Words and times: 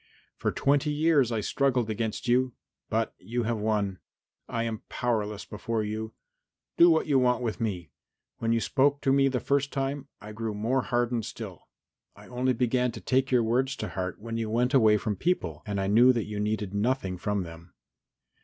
"For 0.35 0.51
twenty 0.51 0.89
years 0.91 1.31
I 1.31 1.41
struggled 1.41 1.87
against 1.87 2.27
you, 2.27 2.53
but 2.89 3.13
you 3.19 3.43
have 3.43 3.59
won. 3.59 3.99
I 4.49 4.63
am 4.63 4.81
powerless 4.89 5.45
before 5.45 5.83
you. 5.83 6.15
Do 6.75 6.89
what 6.89 7.05
you 7.05 7.19
want 7.19 7.43
with 7.43 7.61
me. 7.61 7.91
When 8.39 8.51
you 8.51 8.59
spoke 8.61 9.01
to 9.01 9.13
me 9.13 9.27
the 9.27 9.39
first 9.39 9.71
time, 9.71 10.07
I 10.19 10.31
grew 10.31 10.55
more 10.55 10.81
hardened 10.81 11.25
still. 11.27 11.67
I 12.15 12.25
only 12.29 12.53
began 12.53 12.91
to 12.93 12.99
take 12.99 13.29
your 13.29 13.43
words 13.43 13.75
to 13.75 13.89
heart 13.89 14.19
when 14.19 14.37
you 14.37 14.49
went 14.49 14.73
away 14.73 14.97
from 14.97 15.17
people 15.17 15.61
and 15.67 15.79
I 15.79 15.85
knew 15.85 16.11
that 16.13 16.25
you 16.25 16.39
needed 16.39 16.73
nothing 16.73 17.19
from 17.19 17.43
them. 17.43 17.75